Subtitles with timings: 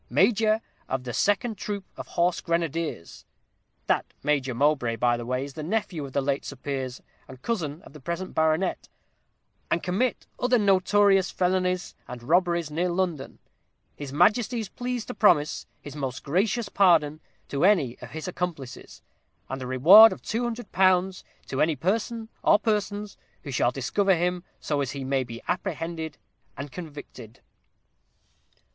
[0.09, 3.23] Major of the 2d troop of Horse Grenadiers_'
[3.85, 7.39] that Major Mowbray, by the by, is a nephew of the late Sir Piers, and
[7.43, 8.89] cousin of the present baronet
[9.69, 13.37] '_and commit other notorious felonies and robberies near London,
[13.95, 19.03] his Majesty is pleased to promise his most gracious pardon to any of his accomplices,
[19.49, 24.15] and a reward of two hundred pounds to any person or persons who shall discover
[24.15, 26.17] him, so as he may be apprehended
[26.57, 27.35] and convicted_.'"